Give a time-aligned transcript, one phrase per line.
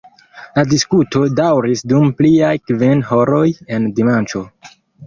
[0.55, 3.47] La diskuto daŭris dum pliaj kvin horoj
[3.79, 4.45] en dimanĉo.